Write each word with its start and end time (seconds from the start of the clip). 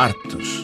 Artes. 0.00 0.59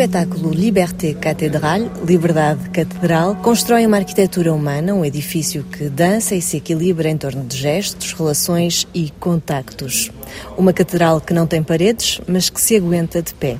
Espetáculo 0.00 0.50
Liberté 0.50 1.12
Cathédrale, 1.12 1.90
Liberdade 2.06 2.70
Catedral, 2.70 3.36
constrói 3.36 3.84
uma 3.84 3.98
arquitetura 3.98 4.50
humana, 4.50 4.94
um 4.94 5.04
edifício 5.04 5.62
que 5.62 5.90
dança 5.90 6.34
e 6.34 6.40
se 6.40 6.56
equilibra 6.56 7.10
em 7.10 7.18
torno 7.18 7.44
de 7.44 7.54
gestos, 7.54 8.14
relações 8.14 8.88
e 8.94 9.10
contactos. 9.20 10.10
Uma 10.56 10.72
catedral 10.72 11.20
que 11.20 11.34
não 11.34 11.46
tem 11.46 11.62
paredes, 11.62 12.18
mas 12.26 12.48
que 12.48 12.62
se 12.62 12.76
aguenta 12.76 13.20
de 13.20 13.34
pé. 13.34 13.58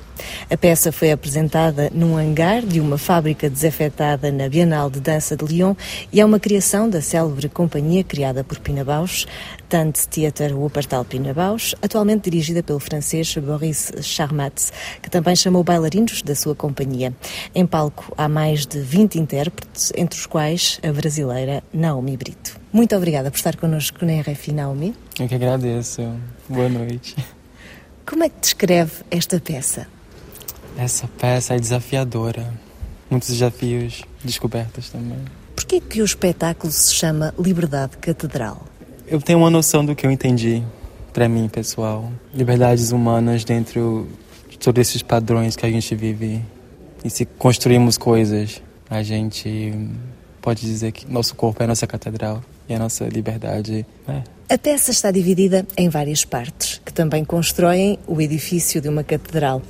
A 0.51 0.57
peça 0.57 0.93
foi 0.93 1.11
apresentada 1.11 1.91
num 1.93 2.17
hangar 2.17 2.63
de 2.63 2.81
uma 2.81 2.99
fábrica 2.99 3.49
desafetada 3.49 4.31
na 4.31 4.49
Bienal 4.49 4.91
de 4.91 5.01
Dança 5.01 5.37
de 5.37 5.45
Lyon 5.45 5.75
e 6.13 6.21
é 6.21 6.25
uma 6.25 6.39
criação 6.39 6.89
da 6.89 7.01
célebre 7.01 7.49
companhia 7.49 8.05
criada 8.05 8.45
por 8.45 8.59
Pina 8.59 8.85
Bausch, 8.85 9.27
Tanztheater 9.69 10.57
Wuppertal 10.57 11.05
Pina 11.05 11.33
Bausch, 11.33 11.75
atualmente 11.81 12.29
dirigida 12.29 12.63
pelo 12.63 12.81
francês 12.81 13.35
Boris 13.37 13.93
Charmatz, 14.03 14.73
que 15.01 15.11
também 15.11 15.37
chamou 15.37 15.63
bailarinos 15.63 16.23
da 16.31 16.35
sua 16.37 16.55
companhia. 16.55 17.13
Em 17.53 17.67
palco 17.67 18.15
há 18.17 18.29
mais 18.29 18.65
de 18.65 18.81
20 18.81 19.19
intérpretes, 19.19 19.93
entre 19.97 20.19
os 20.19 20.27
quais 20.27 20.79
a 20.83 20.93
brasileira 20.93 21.63
Naomi 21.73 22.17
Brito. 22.17 22.59
Muito 22.73 22.95
obrigada 22.97 23.31
por 23.31 23.37
estar 23.37 23.57
connosco 23.57 24.05
na 24.05 24.21
RFI, 24.21 24.53
Naomi. 24.53 24.95
Eu 25.19 25.27
que 25.27 25.35
agradeço. 25.35 26.03
Boa 26.49 26.69
noite. 26.69 27.17
Como 28.07 28.23
é 28.23 28.29
que 28.29 28.41
descreve 28.41 28.93
esta 29.11 29.41
peça? 29.41 29.89
Essa 30.77 31.09
peça 31.09 31.55
é 31.55 31.59
desafiadora. 31.59 32.55
Muitos 33.11 33.29
desafios, 33.29 34.03
descobertas 34.25 34.89
também. 34.89 35.19
Por 35.57 35.65
que 35.65 35.81
que 35.81 36.01
o 36.01 36.05
espetáculo 36.05 36.73
se 36.73 36.95
chama 36.95 37.35
Liberdade 37.39 37.97
Catedral? 37.97 38.65
Eu 39.07 39.21
tenho 39.21 39.41
uma 39.41 39.51
noção 39.51 39.85
do 39.85 39.97
que 39.97 40.07
eu 40.07 40.11
entendi 40.13 40.63
para 41.13 41.29
mim, 41.29 41.49
pessoal. 41.49 42.11
Liberdades 42.33 42.93
humanas 42.93 43.43
dentro 43.43 44.07
de 44.09 44.30
todos 44.61 44.81
esses 44.81 45.03
padrões 45.03 45.57
que 45.57 45.67
a 45.67 45.71
gente 45.71 45.95
vive. 45.95 46.41
E 47.03 47.11
se 47.11 47.25
construímos 47.25 47.97
coisas, 47.97 48.63
a 48.89 49.03
gente 49.03 49.73
pode 50.41 50.61
dizer 50.61 50.93
que 50.93 51.11
nosso 51.11 51.35
corpo 51.35 51.63
é 51.63 51.65
a 51.65 51.69
nossa 51.69 51.87
catedral 51.87 52.43
e 52.69 52.75
a 52.75 52.79
nossa 52.79 53.07
liberdade 53.07 53.87
é. 54.07 54.23
A 54.53 54.59
peça 54.59 54.91
está 54.91 55.13
dividida 55.13 55.65
em 55.77 55.89
várias 55.89 56.25
partes, 56.25 56.81
que 56.85 56.93
também 56.93 57.25
constroem 57.25 58.01
o 58.05 58.21
edifício 58.21 58.81
de 58.81 58.89
uma 58.89 59.05
catedral. 59.05 59.63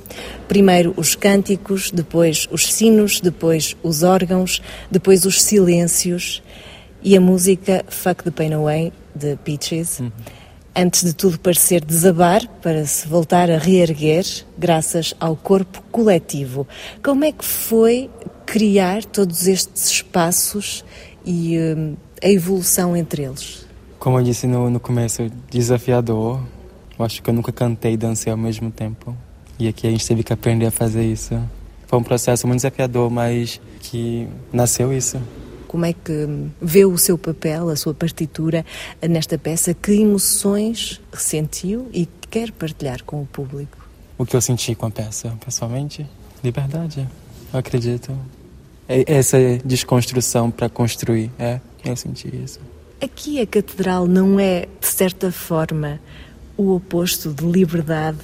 Primeiro 0.47 0.91
os 0.97 1.13
cânticos, 1.13 1.91
depois 1.91 2.47
os 2.51 2.73
sinos, 2.73 3.21
depois 3.21 3.77
os 3.83 4.01
órgãos, 4.01 4.59
depois 4.89 5.23
os 5.23 5.39
silêncios 5.39 6.41
e 7.03 7.15
a 7.15 7.21
música 7.21 7.85
Fuck 7.89 8.23
the 8.23 8.31
Pain 8.31 8.53
Away 8.53 8.91
de 9.13 9.35
Peaches. 9.37 9.99
Uhum. 9.99 10.11
Antes 10.75 11.03
de 11.03 11.13
tudo 11.13 11.37
parecer 11.37 11.83
desabar 11.83 12.47
para 12.61 12.85
se 12.85 13.05
voltar 13.05 13.51
a 13.51 13.57
reerguer 13.57 14.25
graças 14.57 15.13
ao 15.19 15.35
corpo 15.35 15.83
coletivo. 15.91 16.65
Como 17.03 17.25
é 17.25 17.31
que 17.33 17.43
foi 17.43 18.09
criar 18.45 19.03
todos 19.03 19.47
estes 19.47 19.91
espaços 19.91 20.85
e 21.25 21.57
hum, 21.59 21.95
a 22.23 22.29
evolução 22.29 22.95
entre 22.95 23.23
eles? 23.23 23.65
Como 23.99 24.17
eu 24.17 24.23
disse 24.23 24.47
no, 24.47 24.69
no 24.69 24.79
começo, 24.79 25.29
desafiador. 25.49 26.41
Eu 26.97 27.05
acho 27.05 27.21
que 27.21 27.29
eu 27.29 27.33
nunca 27.33 27.51
cantei 27.51 27.93
e 27.93 27.97
dancei 27.97 28.31
ao 28.31 28.37
mesmo 28.37 28.71
tempo. 28.71 29.15
E 29.59 29.67
aqui 29.67 29.85
a 29.87 29.91
gente 29.91 30.07
teve 30.07 30.23
que 30.23 30.31
aprender 30.31 30.67
a 30.67 30.71
fazer 30.71 31.03
isso. 31.03 31.37
Foi 31.85 31.99
um 31.99 32.03
processo 32.03 32.47
muito 32.47 32.59
desafiador, 32.59 33.11
mas 33.11 33.59
que 33.81 34.27
nasceu 34.53 34.93
isso. 34.93 35.21
Como 35.71 35.85
é 35.85 35.93
que 35.93 36.27
vê 36.61 36.83
o 36.83 36.97
seu 36.97 37.17
papel, 37.17 37.69
a 37.69 37.77
sua 37.77 37.93
partitura 37.93 38.65
nesta 39.01 39.37
peça? 39.37 39.73
Que 39.73 39.93
emoções 39.93 40.99
ressentiu 41.13 41.87
e 41.93 42.09
quer 42.29 42.51
partilhar 42.51 43.01
com 43.05 43.21
o 43.21 43.25
público? 43.25 43.77
O 44.17 44.25
que 44.25 44.35
eu 44.35 44.41
senti 44.41 44.75
com 44.75 44.87
a 44.87 44.91
peça, 44.91 45.33
pessoalmente? 45.45 46.05
Liberdade, 46.43 47.07
eu 47.53 47.57
acredito. 47.57 48.11
É 48.85 49.13
essa 49.13 49.37
desconstrução 49.63 50.51
para 50.51 50.67
construir, 50.67 51.31
é, 51.39 51.61
eu 51.85 51.95
senti 51.95 52.27
isso. 52.27 52.59
Aqui 52.99 53.39
a 53.39 53.47
catedral 53.47 54.07
não 54.07 54.37
é, 54.41 54.67
de 54.77 54.87
certa 54.87 55.31
forma, 55.31 56.01
o 56.57 56.75
oposto 56.75 57.31
de 57.31 57.45
liberdade, 57.45 58.19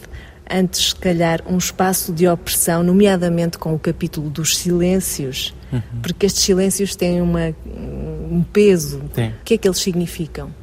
antes, 0.50 0.90
se 0.90 0.96
calhar, 0.96 1.42
um 1.48 1.58
espaço 1.58 2.12
de 2.14 2.28
opressão, 2.28 2.84
nomeadamente 2.84 3.58
com 3.58 3.74
o 3.74 3.80
capítulo 3.80 4.30
dos 4.30 4.58
silêncios, 4.58 5.54
uhum. 5.72 5.82
porque 6.02 6.26
estes 6.26 6.44
silêncios 6.44 6.96
têm 6.96 7.22
uma, 7.22 7.56
um 7.66 8.44
peso. 8.44 9.02
Tem. 9.14 9.30
O 9.30 9.44
que 9.44 9.54
é 9.56 9.58
que 9.58 9.68
eles 9.68 9.80
significam? 9.80 10.54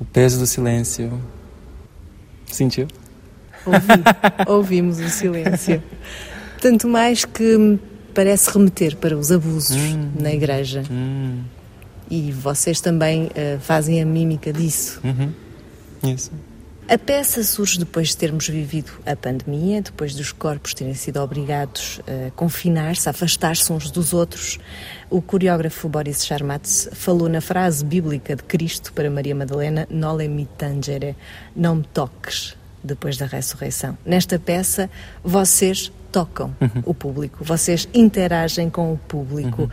O 0.00 0.04
peso 0.04 0.38
do 0.38 0.46
silêncio. 0.46 1.20
Sentiu? 2.46 2.88
Ouvi. 3.66 4.02
Ouvimos 4.46 4.98
o 4.98 5.08
silêncio. 5.08 5.82
Tanto 6.60 6.88
mais 6.88 7.24
que 7.24 7.78
parece 8.14 8.50
remeter 8.50 8.96
para 8.96 9.16
os 9.16 9.30
abusos 9.30 9.76
hum. 9.76 10.10
na 10.18 10.32
igreja. 10.32 10.82
Hum. 10.90 11.42
E 12.10 12.32
vocês 12.32 12.80
também 12.80 13.26
uh, 13.26 13.60
fazem 13.60 14.02
a 14.02 14.04
mímica 14.04 14.52
disso. 14.52 15.00
Uhum. 15.04 15.32
Isso. 16.12 16.32
A 16.90 16.98
peça 16.98 17.44
surge 17.44 17.78
depois 17.78 18.08
de 18.08 18.16
termos 18.16 18.48
vivido 18.48 18.90
a 19.06 19.14
pandemia, 19.14 19.80
depois 19.80 20.12
dos 20.12 20.32
corpos 20.32 20.74
terem 20.74 20.92
sido 20.92 21.20
obrigados 21.20 22.00
a 22.00 22.32
confinar-se, 22.32 23.08
a 23.08 23.10
afastar-se 23.10 23.72
uns 23.72 23.92
dos 23.92 24.12
outros. 24.12 24.58
O 25.08 25.22
coreógrafo 25.22 25.88
Boris 25.88 26.26
Charmatz 26.26 26.88
falou 26.90 27.28
na 27.28 27.40
frase 27.40 27.84
bíblica 27.84 28.34
de 28.34 28.42
Cristo 28.42 28.92
para 28.92 29.08
Maria 29.08 29.36
Madalena: 29.36 29.86
Nole 29.88 30.26
mi 30.26 30.46
tangere, 30.58 31.14
não 31.54 31.76
me 31.76 31.84
toques, 31.84 32.56
depois 32.82 33.16
da 33.16 33.26
ressurreição. 33.26 33.96
Nesta 34.04 34.36
peça, 34.36 34.90
vocês 35.22 35.92
tocam 36.10 36.52
uhum. 36.60 36.82
o 36.86 36.92
público, 36.92 37.44
vocês 37.44 37.88
interagem 37.94 38.68
com 38.68 38.92
o 38.92 38.98
público. 38.98 39.62
Uhum. 39.62 39.70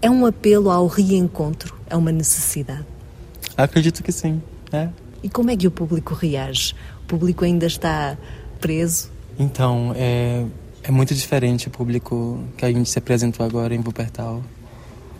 É 0.00 0.08
um 0.08 0.24
apelo 0.24 0.70
ao 0.70 0.86
reencontro? 0.86 1.76
É 1.90 1.96
uma 1.96 2.12
necessidade? 2.12 2.86
Acredito 3.56 4.00
que 4.00 4.12
sim. 4.12 4.40
É. 4.72 4.88
E 5.22 5.28
como 5.28 5.50
é 5.50 5.56
que 5.56 5.66
o 5.66 5.70
público 5.70 6.14
reage? 6.14 6.74
O 7.04 7.06
público 7.06 7.44
ainda 7.44 7.66
está 7.66 8.16
preso? 8.60 9.10
Então, 9.38 9.92
é, 9.96 10.44
é 10.82 10.90
muito 10.90 11.14
diferente 11.14 11.68
o 11.68 11.70
público 11.70 12.42
que 12.56 12.64
a 12.64 12.72
gente 12.72 12.88
se 12.88 12.98
apresentou 12.98 13.44
agora 13.46 13.74
em 13.74 13.78
Wuppertal 13.78 14.42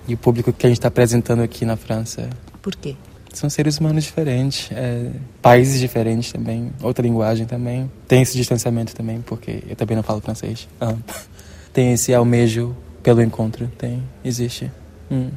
e 0.07 0.15
o 0.15 0.17
público 0.17 0.53
que 0.53 0.67
a 0.67 0.69
gente 0.69 0.79
está 0.79 0.89
apresentando 0.89 1.43
aqui 1.43 1.65
na 1.65 1.77
França. 1.77 2.29
Por 2.61 2.75
quê? 2.75 2.97
São 3.33 3.49
seres 3.49 3.79
humanos 3.79 4.05
diferentes, 4.05 4.71
é, 4.73 5.11
países 5.41 5.81
diferentes 5.81 6.31
também, 6.31 6.71
outra 6.83 7.03
linguagem 7.03 7.47
também. 7.47 7.91
Tem 8.07 8.21
esse 8.21 8.37
distanciamento 8.37 8.95
também, 8.95 9.23
porque 9.23 9.62
eu 9.69 9.75
também 9.75 9.97
não 9.97 10.03
falo 10.03 10.21
francês. 10.21 10.69
Ah. 10.81 10.94
Tem 11.73 11.93
esse 11.94 12.12
almejo 12.12 12.76
pelo 13.03 13.23
encontro, 13.23 13.67
tem, 13.79 14.03
existe. 14.23 14.71
Hum. 15.11 15.31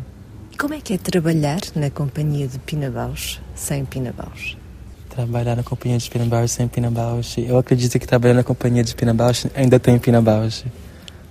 Como 0.60 0.74
é 0.74 0.82
que 0.82 0.94
é 0.94 0.98
trabalhar 0.98 1.62
na 1.76 1.90
companhia 1.90 2.46
de 2.46 2.60
Pina 2.60 2.92
Bausch 2.92 3.40
sem 3.56 3.86
Pina 3.86 4.12
Bausch? 4.12 4.58
Trabalhar 5.16 5.56
na 5.56 5.64
companhia 5.64 5.98
de 5.98 6.10
Pina 6.10 6.26
Bausch 6.26 6.52
sem 6.52 6.68
Pina 6.68 6.92
Bausch. 6.92 7.38
Eu 7.38 7.58
acredito 7.58 7.98
que 7.98 8.06
trabalhar 8.06 8.34
na 8.34 8.44
companhia 8.44 8.84
de 8.84 8.94
Pina 8.94 9.14
Bausch 9.14 9.48
ainda 9.56 9.80
tem 9.80 9.98
Pina 9.98 10.22
Bausch. 10.22 10.66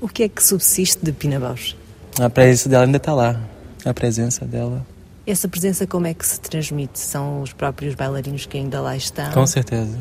O 0.00 0.08
que 0.08 0.22
é 0.22 0.28
que 0.28 0.42
subsiste 0.42 1.04
de 1.04 1.12
Pina 1.12 1.38
Bausch? 1.38 1.76
A 2.18 2.30
presença 2.30 2.66
dela 2.66 2.86
ainda 2.86 2.96
está 2.96 3.12
lá. 3.12 3.38
A 3.84 3.92
presença 3.92 4.46
dela. 4.46 4.86
Essa 5.26 5.48
presença 5.48 5.86
como 5.86 6.06
é 6.06 6.14
que 6.14 6.26
se 6.26 6.40
transmite? 6.40 6.98
São 6.98 7.42
os 7.42 7.52
próprios 7.52 7.94
bailarinos 7.94 8.46
que 8.46 8.56
ainda 8.56 8.80
lá 8.80 8.96
estão? 8.96 9.30
Com 9.32 9.46
certeza. 9.46 9.98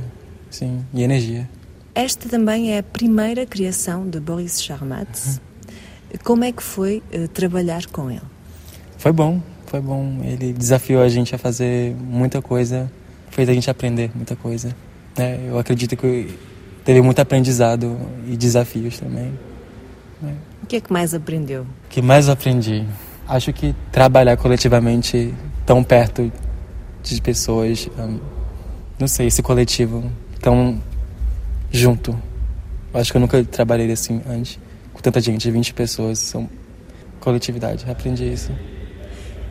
Sim. 0.50 0.86
E 0.94 1.04
energia. 1.04 1.50
Esta 1.94 2.30
também 2.30 2.72
é 2.72 2.78
a 2.78 2.84
primeira 2.84 3.46
criação 3.46 4.10
de 4.10 4.18
Boris 4.18 4.64
Charmatz. 4.64 5.42
Uhum. 6.14 6.20
Como 6.24 6.46
é 6.46 6.54
que 6.54 6.64
foi 6.64 7.04
uh, 7.14 7.28
trabalhar 7.28 7.86
com 7.88 8.10
ele? 8.10 8.22
Foi 8.98 9.12
bom, 9.12 9.42
foi 9.66 9.82
bom. 9.82 10.22
Ele 10.24 10.54
desafiou 10.54 11.02
a 11.02 11.10
gente 11.10 11.36
a 11.36 11.38
fazer 11.38 11.94
muita 11.96 12.42
coisa, 12.42 12.90
fez 13.34 13.50
a 13.50 13.54
gente 13.54 13.70
aprender 13.70 14.12
muita 14.14 14.36
coisa. 14.36 14.76
É, 15.18 15.40
eu 15.48 15.58
acredito 15.58 15.96
que 15.98 16.38
teve 16.84 17.02
muito 17.02 17.20
aprendizado 17.20 17.98
e 18.28 18.38
desafios 18.38 19.00
também. 19.00 19.34
É. 20.24 20.34
O 20.64 20.66
que 20.68 20.78
é 20.78 20.82
que 20.82 20.92
mais 20.92 21.14
aprendeu? 21.14 21.64
O 21.64 21.90
que 21.90 22.02
mais 22.02 22.30
aprendi? 22.30 22.86
Acho 23.28 23.52
que 23.52 23.76
trabalhar 23.92 24.38
coletivamente 24.38 25.34
tão 25.66 25.84
perto 25.84 26.32
de 27.02 27.22
pessoas, 27.22 27.90
um, 27.98 28.20
não 29.00 29.08
sei, 29.08 29.28
esse 29.28 29.42
coletivo 29.42 30.10
tão 30.40 30.82
junto. 31.72 32.18
Acho 32.94 33.12
que 33.12 33.18
eu 33.18 33.22
nunca 33.22 33.44
trabalhei 33.44 33.92
assim 33.92 34.22
antes, 34.28 34.60
com 34.94 35.02
tanta 35.02 35.20
gente, 35.20 35.50
20 35.50 35.74
pessoas, 35.74 36.20
são 36.20 36.50
coletividade, 37.20 37.86
aprendi 37.90 38.32
isso. 38.32 38.52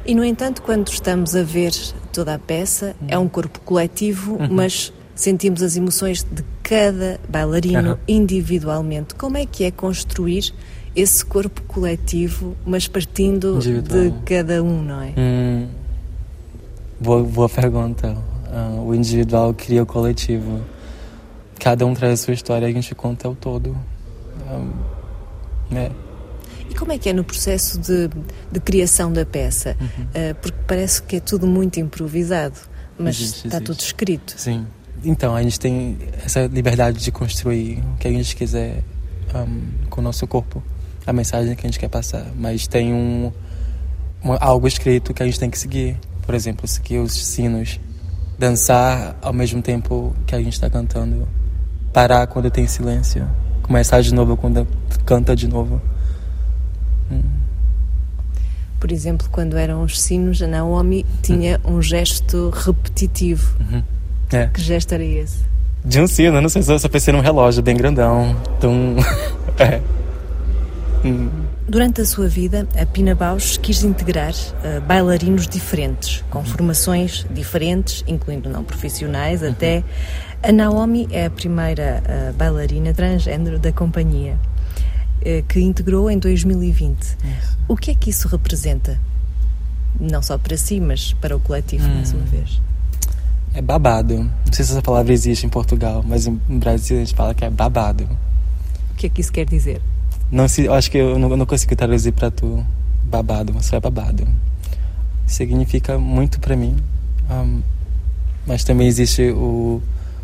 E 0.04 0.14
no 0.14 0.24
entanto, 0.24 0.62
quando 0.62 0.88
estamos 0.88 1.34
a 1.34 1.42
ver 1.42 1.72
toda 2.12 2.34
a 2.34 2.38
peça, 2.38 2.94
é 3.08 3.18
um 3.18 3.28
corpo 3.28 3.60
coletivo, 3.60 4.34
uhum. 4.34 4.48
mas 4.50 4.92
sentimos 5.14 5.62
as 5.62 5.76
emoções 5.76 6.22
de 6.22 6.42
cada 6.62 7.18
bailarino 7.28 7.92
uhum. 7.92 7.98
individualmente. 8.06 9.14
Como 9.14 9.36
é 9.36 9.46
que 9.46 9.64
é 9.64 9.70
construir 9.70 10.52
esse 10.94 11.24
corpo 11.24 11.62
coletivo, 11.62 12.54
mas 12.64 12.86
partindo 12.86 13.58
de 13.58 14.12
cada 14.24 14.62
um, 14.62 14.82
não 14.82 15.02
é? 15.02 15.12
Hum, 15.16 15.68
boa, 17.00 17.22
boa 17.22 17.48
pergunta. 17.48 18.16
Uh, 18.52 18.88
o 18.88 18.94
individual 18.94 19.54
cria 19.54 19.82
o 19.82 19.86
coletivo. 19.86 20.60
Cada 21.58 21.86
um 21.86 21.94
traz 21.94 22.20
a 22.20 22.24
sua 22.24 22.34
história 22.34 22.66
e 22.66 22.70
a 22.70 22.72
gente 22.72 22.94
conta 22.94 23.28
o 23.28 23.34
todo. 23.34 23.76
Um, 24.50 25.76
é. 25.76 25.90
E 26.72 26.74
como 26.74 26.90
é 26.90 26.96
que 26.96 27.06
é 27.06 27.12
no 27.12 27.22
processo 27.22 27.78
de, 27.78 28.08
de 28.50 28.58
criação 28.58 29.12
da 29.12 29.26
peça? 29.26 29.76
Uhum. 29.78 30.04
Uh, 30.04 30.34
porque 30.40 30.56
parece 30.66 31.02
que 31.02 31.16
é 31.16 31.20
tudo 31.20 31.46
muito 31.46 31.78
improvisado, 31.78 32.58
mas 32.98 33.16
existe, 33.16 33.46
está 33.46 33.58
existe. 33.58 33.64
tudo 33.66 33.80
escrito. 33.80 34.34
Sim. 34.38 34.66
Então, 35.04 35.36
a 35.36 35.42
gente 35.42 35.60
tem 35.60 35.98
essa 36.24 36.46
liberdade 36.46 36.98
de 36.98 37.12
construir 37.12 37.84
o 37.94 37.98
que 37.98 38.08
a 38.08 38.10
gente 38.10 38.34
quiser 38.34 38.82
um, 39.34 39.86
com 39.90 40.00
o 40.00 40.04
nosso 40.04 40.26
corpo, 40.26 40.62
a 41.06 41.12
mensagem 41.12 41.54
que 41.54 41.66
a 41.66 41.68
gente 41.68 41.78
quer 41.78 41.90
passar. 41.90 42.26
Mas 42.38 42.66
tem 42.66 42.94
um, 42.94 43.30
um, 44.24 44.32
algo 44.40 44.66
escrito 44.66 45.12
que 45.12 45.22
a 45.22 45.26
gente 45.26 45.38
tem 45.38 45.50
que 45.50 45.58
seguir. 45.58 46.00
Por 46.22 46.34
exemplo, 46.34 46.66
seguir 46.66 47.00
os 47.00 47.12
sinos, 47.12 47.78
dançar 48.38 49.18
ao 49.20 49.34
mesmo 49.34 49.60
tempo 49.60 50.16
que 50.26 50.34
a 50.34 50.38
gente 50.38 50.54
está 50.54 50.70
cantando, 50.70 51.28
parar 51.92 52.26
quando 52.28 52.50
tem 52.50 52.66
silêncio, 52.66 53.28
começar 53.62 54.00
de 54.00 54.14
novo 54.14 54.38
quando 54.38 54.66
canta 55.04 55.36
de 55.36 55.46
novo. 55.46 55.82
Por 58.80 58.90
exemplo, 58.90 59.28
quando 59.30 59.56
eram 59.56 59.82
os 59.82 60.00
sinos, 60.00 60.42
a 60.42 60.46
Naomi 60.46 61.06
tinha 61.22 61.60
hum. 61.64 61.76
um 61.76 61.82
gesto 61.82 62.50
repetitivo. 62.50 63.54
Uhum 63.60 63.82
é. 64.36 64.46
Que 64.46 64.60
gesto 64.60 64.92
era 64.92 65.04
esse? 65.04 65.44
De 65.84 66.00
um 66.00 66.06
sino, 66.06 66.40
não 66.40 66.48
sei 66.48 66.62
se 66.62 66.72
eu 66.72 66.90
pensei 66.90 67.12
num 67.12 67.20
relógio 67.20 67.62
bem 67.62 67.76
grandão. 67.76 68.36
Então. 68.56 68.96
é. 69.58 69.80
Hum. 71.04 71.28
Durante 71.68 72.00
a 72.00 72.04
sua 72.04 72.28
vida, 72.28 72.66
a 72.78 72.86
Pina 72.86 73.14
Bausch 73.14 73.58
quis 73.58 73.82
integrar 73.82 74.32
uh, 74.32 74.80
bailarinos 74.82 75.46
diferentes, 75.46 76.24
com 76.30 76.38
uhum. 76.38 76.44
formações 76.44 77.26
diferentes, 77.30 78.04
incluindo 78.06 78.48
não 78.48 78.64
profissionais, 78.64 79.42
uhum. 79.42 79.50
até. 79.50 79.82
A 80.42 80.50
Naomi 80.50 81.08
é 81.12 81.26
a 81.26 81.30
primeira 81.30 82.02
uh, 82.02 82.32
bailarina 82.34 82.92
transgênero 82.92 83.60
da 83.60 83.72
companhia, 83.72 84.38
que 85.48 85.60
integrou 85.60 86.10
em 86.10 86.18
2020. 86.18 86.98
Isso. 87.00 87.16
O 87.68 87.76
que 87.76 87.90
é 87.90 87.94
que 87.94 88.10
isso 88.10 88.28
representa? 88.28 88.98
Não 90.00 90.22
só 90.22 90.38
para 90.38 90.56
si, 90.56 90.80
mas 90.80 91.12
para 91.14 91.36
o 91.36 91.40
coletivo, 91.40 91.86
hum. 91.86 91.94
mais 91.94 92.12
uma 92.12 92.24
vez. 92.24 92.60
É 93.54 93.60
babado. 93.60 94.18
Não 94.18 94.52
sei 94.52 94.64
se 94.64 94.72
essa 94.72 94.82
palavra 94.82 95.12
existe 95.12 95.44
em 95.44 95.48
Portugal, 95.48 96.02
mas 96.06 96.26
em 96.26 96.36
Brasil 96.58 96.96
a 96.96 97.00
gente 97.00 97.14
fala 97.14 97.34
que 97.34 97.44
é 97.44 97.50
babado. 97.50 98.08
O 98.90 98.94
que 98.94 99.06
é 99.06 99.08
que 99.08 99.20
isso 99.20 99.32
quer 99.32 99.44
dizer? 99.44 99.80
Não 100.30 100.48
se, 100.48 100.66
acho 100.68 100.90
que 100.90 100.98
eu 100.98 101.18
não, 101.18 101.36
não 101.36 101.44
consigo 101.44 101.76
traduzir 101.76 102.12
para 102.12 102.30
tu 102.30 102.64
babado, 103.04 103.52
mas 103.54 103.66
só 103.66 103.76
é 103.76 103.80
babado. 103.80 104.26
Significa 105.26 105.98
muito 105.98 106.40
para 106.40 106.56
mim, 106.56 106.76
um, 107.30 107.60
mas 108.46 108.64
também 108.64 108.86
existe 108.86 109.30
o 109.30 109.82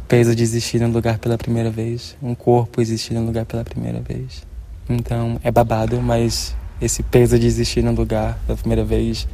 peso 0.08 0.34
de 0.34 0.42
existir 0.42 0.80
no 0.80 0.88
lugar 0.88 1.18
pela 1.18 1.36
primeira 1.36 1.70
vez, 1.70 2.16
um 2.22 2.34
corpo 2.34 2.80
existir 2.80 3.12
no 3.12 3.26
lugar 3.26 3.44
pela 3.44 3.62
primeira 3.62 4.00
vez. 4.00 4.42
Então 4.88 5.38
é 5.42 5.50
babado, 5.50 6.00
mas 6.00 6.56
esse 6.80 7.02
peso 7.02 7.38
de 7.38 7.46
existir 7.46 7.82
no 7.82 7.92
lugar 7.92 8.38
pela 8.46 8.56
primeira 8.56 8.84
vez 8.84 9.26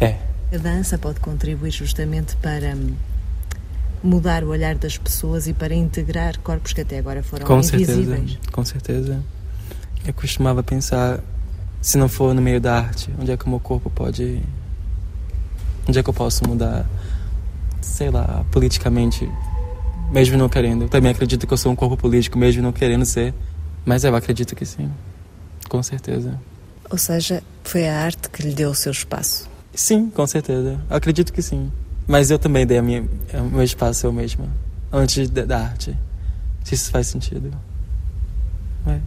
é 0.00 0.16
a 0.52 0.56
dança 0.56 0.96
pode 0.96 1.20
contribuir 1.20 1.70
justamente 1.70 2.34
para 2.36 2.74
hum, 2.74 2.94
mudar 4.02 4.42
o 4.42 4.48
olhar 4.48 4.74
das 4.76 4.96
pessoas 4.96 5.46
e 5.46 5.52
para 5.52 5.74
integrar 5.74 6.38
corpos 6.38 6.72
que 6.72 6.80
até 6.80 6.98
agora 6.98 7.22
foram 7.22 7.46
com 7.46 7.58
invisíveis. 7.58 8.30
Certeza, 8.30 8.38
com 8.50 8.64
certeza. 8.64 9.24
Eu 10.06 10.14
costumava 10.14 10.62
pensar, 10.62 11.20
se 11.82 11.98
não 11.98 12.08
for 12.08 12.34
no 12.34 12.40
meio 12.40 12.60
da 12.62 12.78
arte, 12.78 13.10
onde 13.20 13.30
é 13.30 13.36
que 13.36 13.44
o 13.44 13.50
meu 13.50 13.60
corpo 13.60 13.90
pode. 13.90 14.40
Onde 15.86 15.98
é 15.98 16.02
que 16.02 16.08
eu 16.08 16.14
posso 16.14 16.46
mudar, 16.48 16.86
sei 17.82 18.10
lá, 18.10 18.44
politicamente, 18.50 19.30
mesmo 20.10 20.38
não 20.38 20.48
querendo. 20.48 20.84
Eu 20.84 20.88
também 20.88 21.10
acredito 21.10 21.46
que 21.46 21.52
eu 21.52 21.58
sou 21.58 21.70
um 21.70 21.76
corpo 21.76 21.96
político, 21.96 22.38
mesmo 22.38 22.62
não 22.62 22.72
querendo 22.72 23.04
ser. 23.04 23.34
Mas 23.84 24.04
eu 24.04 24.14
acredito 24.14 24.54
que 24.54 24.66
sim, 24.66 24.90
com 25.68 25.82
certeza. 25.82 26.38
Ou 26.90 26.98
seja, 26.98 27.42
foi 27.64 27.88
a 27.88 27.98
arte 28.00 28.30
que 28.30 28.42
lhe 28.42 28.54
deu 28.54 28.70
o 28.70 28.74
seu 28.74 28.92
espaço. 28.92 29.48
Sim, 29.74 30.10
com 30.10 30.26
certeza. 30.26 30.80
Acredito 30.88 31.32
que 31.32 31.42
sim. 31.42 31.70
Mas 32.06 32.30
eu 32.30 32.38
também 32.38 32.66
dei 32.66 32.78
a 32.78 32.82
minha, 32.82 33.06
o 33.34 33.44
meu 33.44 33.62
espaço 33.62 34.06
eu 34.06 34.12
mesma, 34.12 34.46
antes 34.92 35.28
da, 35.28 35.44
da 35.44 35.58
arte. 35.60 35.96
Se 36.64 36.74
isso 36.74 36.90
faz 36.90 37.06
sentido. 37.06 37.50
É. 38.86 38.98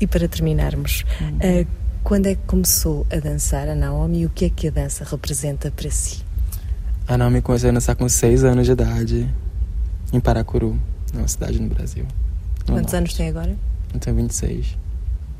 E 0.00 0.06
para 0.06 0.28
terminarmos, 0.28 1.04
hum. 1.20 1.38
uh, 1.38 1.66
quando 2.02 2.26
é 2.26 2.34
que 2.34 2.42
começou 2.46 3.06
a 3.10 3.16
dançar 3.16 3.68
a 3.68 3.74
Naomi 3.74 4.20
e 4.20 4.26
o 4.26 4.30
que 4.30 4.44
é 4.44 4.50
que 4.50 4.68
a 4.68 4.70
dança 4.70 5.04
representa 5.04 5.70
para 5.70 5.90
si? 5.90 6.22
A 7.08 7.16
Naomi 7.16 7.40
começou 7.40 7.70
a 7.70 7.72
dançar 7.72 7.94
com 7.94 8.08
6 8.08 8.44
anos 8.44 8.66
de 8.66 8.72
idade, 8.72 9.32
em 10.12 10.20
Paracuru, 10.20 10.78
uma 11.14 11.28
cidade 11.28 11.60
no 11.60 11.68
Brasil. 11.68 12.06
Quantos 12.66 12.94
anos 12.94 13.14
tem 13.14 13.28
agora? 13.28 13.56
Eu 13.94 14.00
tenho 14.00 14.16
26. 14.16 14.76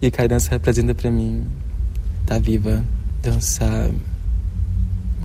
E 0.03 0.07
a 0.07 0.27
dança 0.27 0.51
representa 0.51 0.95
para 0.95 1.11
mim 1.11 1.47
estar 2.23 2.35
tá 2.35 2.41
viva, 2.41 2.85
dançar 3.23 3.91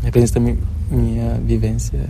representa 0.04 0.40
minha, 0.40 0.58
minha 0.90 1.36
vivência, 1.36 2.10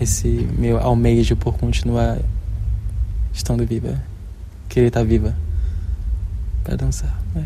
esse 0.00 0.28
meu 0.58 0.78
almejo 0.78 1.36
por 1.36 1.56
continuar 1.58 2.18
estando 3.32 3.66
viva, 3.66 4.02
querer 4.68 4.88
estar 4.88 5.04
viva 5.04 5.34
para 6.64 6.76
dançar. 6.76 7.20
É. 7.36 7.42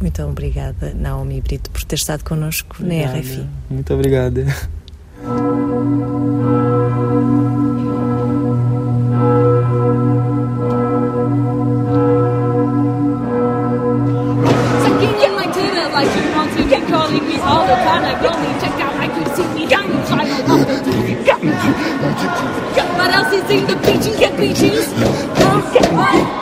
Muito 0.00 0.22
obrigada, 0.22 0.94
Naomi 0.94 1.40
Brito, 1.40 1.70
por 1.70 1.84
ter 1.84 1.96
estado 1.96 2.24
connosco 2.24 2.76
Obrigada. 2.80 3.12
na 3.12 3.20
RFI. 3.20 3.46
Muito 3.68 3.94
obrigada. 3.94 4.46
calling 17.10 17.28
me 17.28 17.36
all 17.40 17.66
the 17.66 17.74
time. 17.74 18.02
Like, 18.02 18.22
lonely, 18.22 18.60
check 18.60 18.72
out, 18.80 18.94
I 18.94 19.08
could 19.08 19.28
see 19.34 19.46
me. 19.54 19.66
Got 19.66 19.86
you, 19.86 19.94
try 20.06 20.24
my 20.24 20.38
What 22.96 23.10
else 23.14 23.32
is 23.32 23.50
in 23.50 23.66
the 23.66 23.76
peaches? 23.84 24.16
Get 24.18 24.36
peaches. 24.38 24.92
What? 25.92 26.39